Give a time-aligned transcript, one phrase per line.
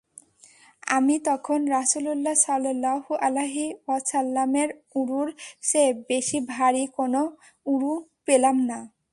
[0.91, 5.27] আমি তখন রাসূলুল্লাহ সাল্লাল্লাহু আলাইহি ওয়াসাল্লামের উরুর
[5.69, 7.13] চেয়ে বেশী ভারী কোন
[7.65, 7.93] উরু
[8.27, 8.79] পেলাম না।